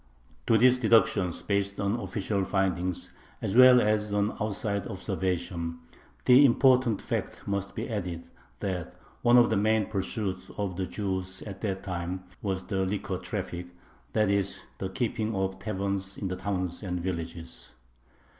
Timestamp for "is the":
14.31-14.89